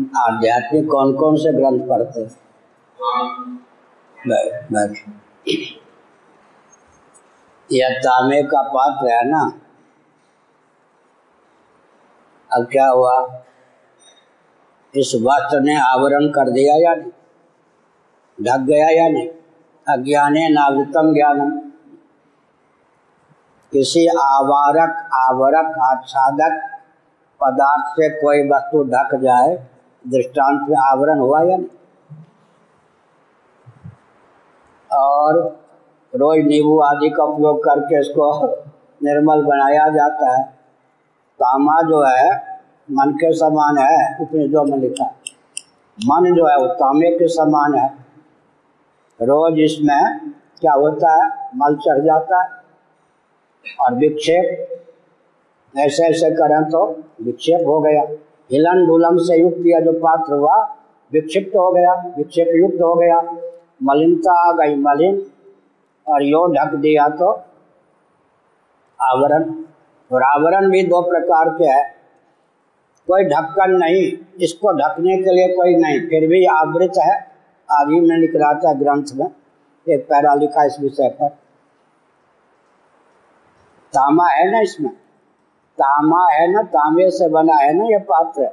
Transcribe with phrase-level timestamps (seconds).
[0.00, 2.42] आध्यात्मिक कौन कौन से ग्रंथ पढ़ते
[7.76, 9.52] यह तामे का पात्र है ना?
[12.52, 13.42] अब क्या हुआ?
[14.94, 17.10] इस वस्त्र ने आवरण कर दिया या नहीं?
[18.44, 19.28] ढक गया या नहीं?
[19.88, 21.58] अज्ञाने नावृतम ज्ञानम।
[23.72, 26.78] किसी आवारक, आवरक, आच्छादक
[27.40, 29.66] पदार्थ से कोई वस्तु ढक जाए
[30.08, 31.66] दृष्टांत में आवरण हुआ या नहीं?
[34.92, 35.60] और
[36.14, 38.46] रोज नींबू आदि का उपयोग करके इसको
[39.02, 40.44] निर्मल बनाया जाता है।
[41.34, 42.54] तामा जो है,
[42.90, 45.04] मन के समान है, उपनिषदों में लिखा।
[46.06, 47.88] मन जो है, वो तांबे के समान है।
[49.22, 50.30] रोज इसमें
[50.60, 51.48] क्या होता है?
[51.56, 52.62] मल चढ़ जाता है।
[53.80, 54.68] और विक्षेप
[55.78, 60.76] ऐसे ऐसे करें तो विक्षेप हो गया। हिलन डुलन से युक्त यह जो पात्र हुआ,
[61.12, 63.20] विक्षिप्त हो गया विक्षेप युक्त हो गया।
[63.82, 65.26] मलिनता आ गई, मलिन।
[66.08, 67.30] और यो ढक दिया तो
[69.00, 69.54] आवरण।
[70.12, 71.94] और आवरण भी दो प्रकार के है।
[73.06, 77.16] कोई ढक्कन नहीं, इसको ढकने के लिए कोई नहीं, फिर भी आवृत है।
[77.70, 79.26] आदि में लिख रहा था ग्रंथ में,
[79.88, 81.28] एक पैरा लिखा इस विषय पर।
[83.92, 84.90] तामा है ना इसमें?
[85.82, 88.50] तामा है ना तांबे से बना है ना ये पात्र।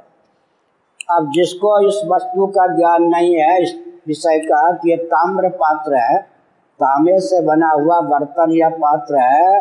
[1.10, 3.74] अब जिसको इस वस्तु का ज्ञान नहीं है, इस
[4.08, 6.18] विषय का, कि ये ताम्र पात्र है
[6.80, 9.60] तांबे से बना हुआ बर्तन या पात्र है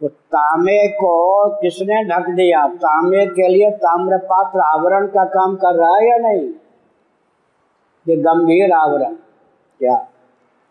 [0.00, 1.12] तो तांबे को
[1.56, 2.66] किसने ढक दिया?
[2.76, 6.48] तांबे के लिए ताम्र पात्र आवरण का काम कर रहा है या नहीं?
[8.06, 9.14] ये गंभीर आवरण,
[9.80, 9.96] क्या?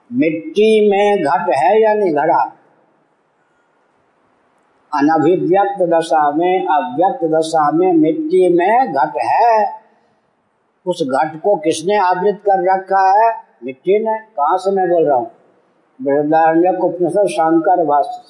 [0.09, 2.43] मिट्टी में घट है या नहीं घड़ा
[4.95, 9.69] अनभिव्यक्त दशा में, अव्यक्त दशा में मिट्टी में घट है।
[10.85, 13.33] उस घट को किसने आवृत कर रखा है?
[13.63, 15.31] मिट्टी ने। कहा से मैं बोल रहा हूँ?
[16.01, 18.23] बृहदारण्य उपनिषद शंकर भाष्य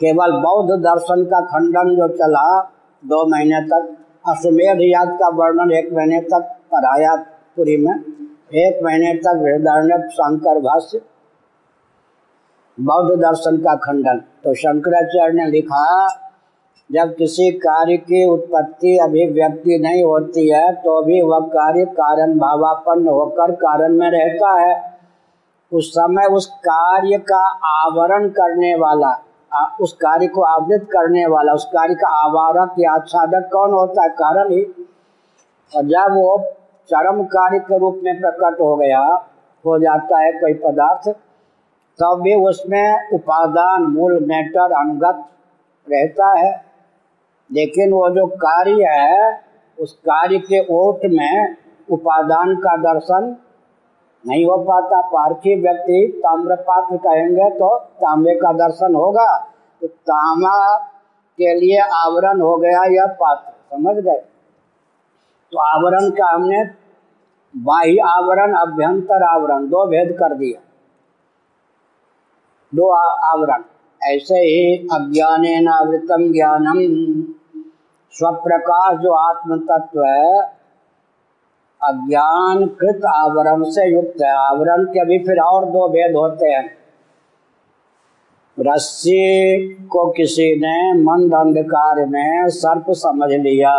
[0.00, 2.60] केवल बौद्ध दर्शन का खंडन जो चला,
[3.04, 3.96] दो महीने तक,
[4.28, 7.16] अश्वमेध याद का वर्णन एक महीने तक पढ़ाया
[7.56, 7.94] पूरी में।
[8.54, 11.00] एक महीने तक बृहदारण्य शंकर भाष्य
[12.78, 16.06] बौद्ध दर्शन का खंडन। तो शंकराचार्य ने लिखा,
[16.90, 23.08] जब किसी कार्य की उत्पत्ति अभिव्यक्ति नहीं होती है तो भी वह कार्य कारण भावापन्न
[23.08, 24.74] होकर कारण में रहता है।
[25.72, 29.16] उस समय उस कार्य का आवरण करने वाला
[29.80, 34.08] उस कार्य को आवृत करने वाला, उस कार्य का आवारक या आच्छादक कौन होता है?
[34.10, 34.62] कारण ही।
[35.72, 36.38] और जब वो
[36.88, 39.00] चरम कार्य के रूप में प्रकट हो गया,
[39.64, 41.08] हो जाता है कोई पदार्थ
[41.98, 45.24] तब भी उसमें उपादान, मूल, मैटर, अनुगत
[45.92, 46.64] रहता है।
[47.52, 49.40] लेकिन वो जो कार्य है,
[49.80, 51.56] उस कार्य के ओट में
[51.90, 53.36] उपादान का दर्शन
[54.26, 59.38] नहीं हो पाता। पार्थिव व्यक्ति ताम्रपात्र कहेंगे तो तांबे का दर्शन होगा।
[59.80, 60.78] तो तांबा
[61.38, 64.22] के लिए आवरण हो गया यह पात्र, समझ गए?
[65.52, 66.64] तो आवरण का हमने
[67.56, 70.62] बाह्य आवरण, अभ्यंतर आवरण, दो भेद कर दिया।
[72.74, 72.90] दो
[73.26, 73.62] आवरण।
[74.02, 76.76] ऐसे ही अज्ञान आवृतम ज्ञानम।
[78.10, 80.40] स्वप्रकाश जो आत्म तत्व है
[81.82, 86.76] अज्ञान कृत आवरण से युक्त है। आवरण के भी फिर और दो भेद होते हैं।
[88.60, 93.72] रस्सी को किसी ने मंद अंधकार में सर्प समझ लिया।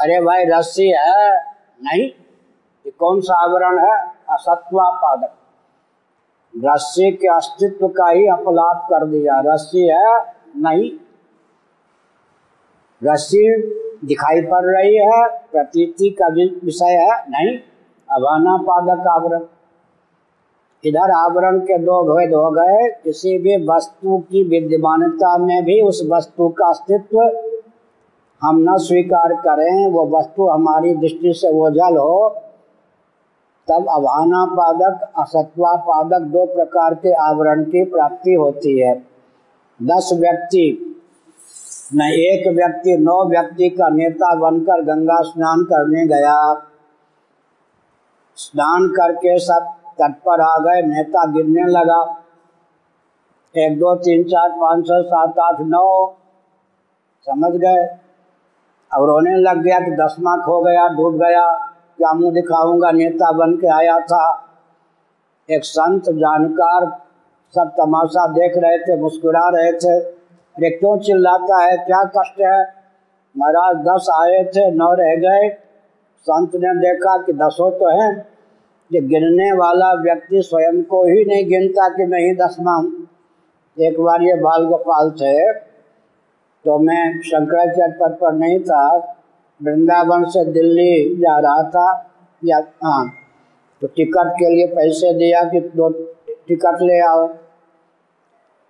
[0.00, 1.40] अरे भाई, रस्सी है?
[1.82, 2.02] नहीं।
[2.86, 4.08] ये कौन सा आवरण है?
[4.30, 5.34] असत्वापादक।
[6.56, 10.22] रस्सी के अस्तित्व का ही अपलाप कर दिया। रस्सी है,
[10.56, 10.90] नहीं।
[13.12, 13.56] रस्सी
[14.06, 16.26] दिखाई पड़ रही है, प्रतीति का
[16.64, 17.58] विषय है, नहीं।
[18.10, 19.44] अभाना पादक आवरण।
[20.84, 26.08] इधर आवरण के दो भेद हो गए। किसी भी वस्तु की विद्यमानता में भी उस
[26.12, 27.20] वस्तु का अस्तित्व
[28.42, 32.36] हम न स्वीकार करें। वो वस्तु हमारी दृष्टि से ओझल हो
[33.68, 38.94] तब अभाना पादक असत्वा पादक दो प्रकार के आवरण की प्राप्ति होती है।
[39.82, 40.96] दस व्यक्ति
[41.94, 46.54] में एक व्यक्ति, नौ व्यक्ति का नेता बनकर गंगा स्नान करने गया।
[48.36, 49.66] स्नान करके सब
[50.00, 52.22] तट पर आ गए, नेता गिरने लगा।
[53.56, 56.14] एक, दो, तीन, चार, पाँच छः सात, आठ, नौ,
[57.22, 57.86] समझ गए।
[58.92, 61.71] अब रोने लग गया कि दसवा खो गया, डूब गया।
[62.02, 62.90] क्या मुँह दिखाऊँगा?
[62.90, 64.24] नेता बन के आया था।
[65.48, 66.86] एक संत जानकार
[67.54, 71.76] सब तमाशा देख रहे थे, मुस्कुरा रहे थे। अरे क्यों चिल्लाता है?
[71.76, 72.58] क्या कष्ट है?
[73.34, 75.48] महाराज, दस आए थे, नौ रह गए।
[76.26, 78.10] संत ने देखा कि दसों तो हैं।
[78.90, 83.08] ये गिनने वाला व्यक्ति स्वयं को ही नहीं गिनता कि मैं ही दसवा हूँ।
[83.76, 85.52] एक बार ये बाल गोपाल थे
[86.64, 88.84] तो मैं शंकराचार्य पद पर नहीं था।
[89.62, 91.86] वृंदावन से दिल्ली जा रहा था,
[92.42, 93.12] या हाँ
[93.82, 95.88] तो टिकट के लिए पैसे दिया कि दो
[96.48, 97.28] टिकट ले आओ।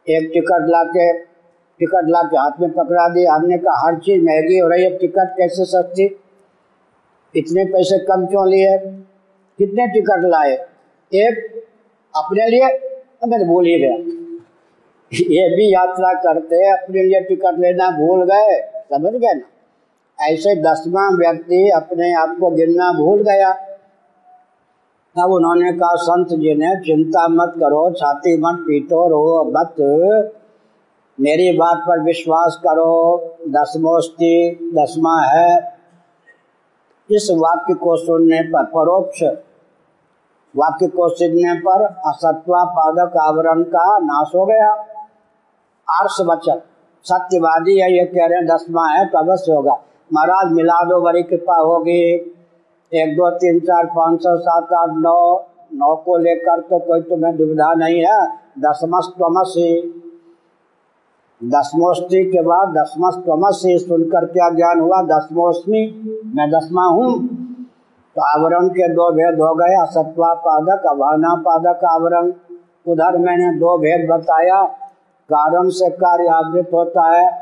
[0.06, 1.12] एक टिकट ला के
[1.80, 4.96] टिकट ला के हाथ में पकड़ा दी हमने कहा, हर चीज़ महँगी हो रही है,
[4.98, 6.04] टिकट कैसे सस्ती?
[7.34, 8.76] इतने पैसे कम क्यों लिए?
[9.58, 10.52] कितने टिकट लाए?
[11.12, 11.64] एक
[12.14, 12.66] अपने लिए
[13.28, 13.96] मैं तो भूल ही गया।
[15.12, 18.60] ये भी यात्रा करते अपने लिए टिकट लेना भूल गए,
[18.90, 19.48] समझ गए ना?
[20.22, 23.52] ऐसे दसवां व्यक्ति अपने आप को गिनना भूल गया।
[25.18, 29.74] तब उन्होंने कहा, संत जी ने चिंता मत करो, छाती मत पीटो रो मत।
[31.20, 35.78] मेरी बात पर विश्वास करो। दसमोस्ती दसवा है।
[37.10, 39.22] इस वाक्य को सुनने पर, परोक्ष
[40.56, 44.72] वाक्य को सुनने पर असत्वा पादक आवरण का नाश हो गया।
[45.90, 46.60] आर्ष वचन
[47.04, 49.80] सत्यवादी है, ये कह रहे हैं, दसवा है तो अवश्य होगा।
[50.12, 52.14] महाराज मिला दो बड़ी कृपा होगी।
[52.92, 55.44] एक, दो, तीन, चार, पाँच, छः, सात, आठ, नौ।
[55.74, 58.28] नौ को लेकर तो कोई तुम्हें दुविधा नहीं है।
[58.58, 59.98] दसमस तमस ही
[61.44, 65.02] दसमोष्टी के बाद दसमस तमस सुनकर क्या ज्ञान हुआ?
[65.02, 65.82] दसमोष्मी
[66.36, 67.28] मैं दसवा हूँ।
[68.16, 72.32] तो आवरण के दो भेद हो गए। असत्वा पादक अभाना पादक आवरण।
[72.88, 74.62] उधर मैंने दो भेद बताया।
[75.28, 77.41] कारण से कार्य आवृत होता है।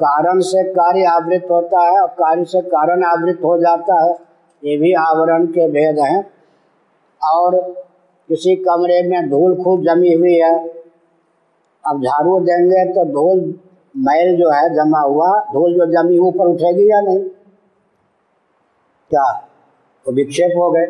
[0.00, 4.16] कारण से कार्य आवृत होता है, और कार्य से कारण आवृत हो जाता है,
[4.64, 6.30] ये भी आवरण के भेद हैं।
[7.32, 7.56] और
[8.28, 10.68] किसी कमरे में धूल खूब जमी हुई है,
[11.86, 13.60] अब झाड़ू देंगे तो धूल
[13.96, 17.24] मैल जो है जमा हुआ, धूल जो जमी ऊपर उठेगी या नहीं?
[19.10, 19.48] क्या?
[20.04, 20.86] तो विक्षेप हो गए।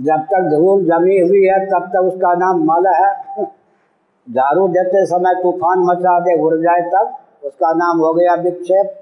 [0.00, 3.44] जब तक धूल जमी हुई है, तब तक उसका नाम मल है।
[4.30, 9.00] झाड़ू देते समय तूफ़ान मचा दे, उड़ जाए तब। उसका नाम हो गया विक्षेप।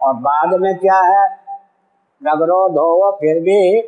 [0.00, 1.26] और बाद में क्या है?
[2.22, 3.80] रगड़ो धो फिर भी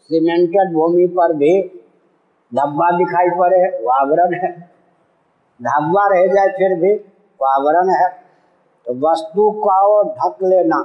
[0.00, 1.52] सीमेंटेड भूमि पर भी
[2.52, 4.52] धब्बा दिखाई पड़े वो आवरण है।
[5.60, 6.92] धब्बा रह जाए फिर भी
[7.40, 8.08] वो आवरण है।
[8.86, 10.78] तो वस्तु का ढक लेना।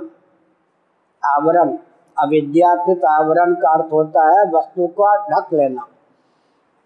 [1.23, 1.77] आवरण
[2.17, 5.87] अविद्याकृत आवरण का अर्थ होता है वस्तु का ढक लेना।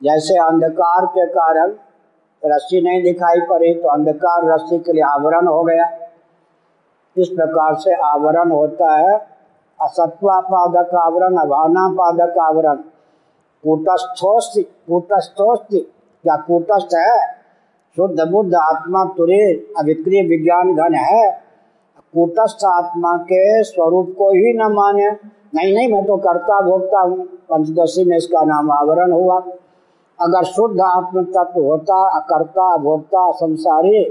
[0.01, 1.71] जैसे अंधकार के कारण
[2.45, 5.85] रस्सी नहीं दिखाई पड़ी तो अंधकार रस्सी के लिए आवरण हो गया।
[7.15, 9.15] इस प्रकार से आवरण होता है।
[9.79, 12.83] असत्वा पादक आवरण। अभाना पादक आवरण
[16.23, 17.17] क्या कूटस्थ है।
[17.97, 19.43] शुद्ध बुद्ध आत्मा तुरे
[19.79, 21.31] अभिक्रिय विज्ञान घन है।
[22.13, 25.09] कूटस्थ आत्मा के स्वरूप को ही न माने।
[25.55, 29.39] नहीं नहीं, मैं तो कर्ता भोगता हूँ। पंचदशी में इसका नाम आवरण हुआ।
[30.21, 34.03] अगर शुद्ध आत्म तत्व होता, अकर्ता भोक्ता, संसारी,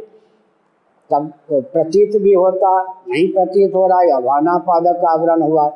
[1.11, 5.67] तब प्रतीत भी होता, नहीं प्रतीत हो रहा है अभाना पादक आवरण हुआ।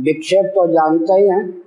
[0.00, 1.62] विक्षेप तो जानते ही हैं।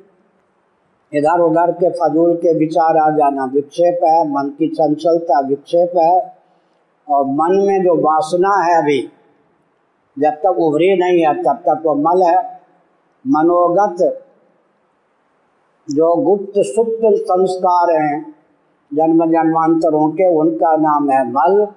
[1.14, 6.38] इधर उधर के फजूल के विचार आ जाना, विक्षेप है, मन की चंचलता विक्षेप है,
[7.10, 9.10] और मन में जो वासना है अभी,
[10.20, 12.60] जब तक उभरी नहीं है, तब तक वो मल है।
[13.28, 14.26] मनोगत
[15.90, 18.36] जो गुप्त सुप्त संस्कार हैं,
[18.94, 21.68] जन्म जन्मांतरों के, उनका नाम है मल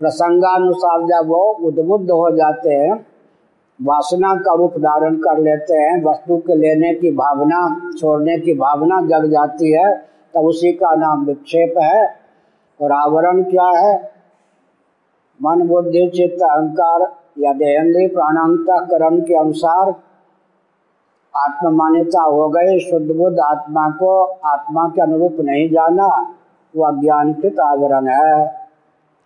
[0.00, 3.06] प्रसंगानुसार जब वो उद्बुद्ध हो जाते हैं,
[3.82, 9.00] वासना का रूप धारण कर लेते हैं, वस्तु के लेने की भावना, छोड़ने की भावना
[9.00, 9.96] जग जाती है,
[10.34, 12.16] तब उसी का नाम विक्षेप है।
[12.80, 14.12] और आवरण क्या है?
[15.42, 19.94] मन, बुद्धि, चित्त, अहंकार या देहेंद्रीय प्राणांतकरण के अनुसार
[21.36, 26.06] आत्म मान्यता हो गई, शुद्ध बुद्ध आत्मा को आत्मा के अनुरूप नहीं जाना
[26.76, 28.66] वह के आवरण है।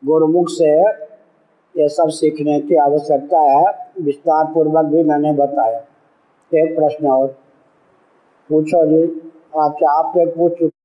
[0.04, 0.70] गुरुमुख से
[1.74, 5.80] ये सब सीखने की आवश्यकता है विस्तार पूर्वक भी मैंने बताया।
[6.52, 7.26] एक प्रश्न और
[8.50, 10.79] पूछो जी, आप आप एक पूछ चुके